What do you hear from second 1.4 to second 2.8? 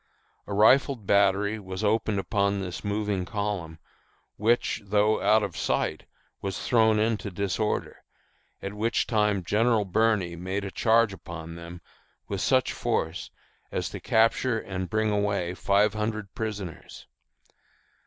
was opened upon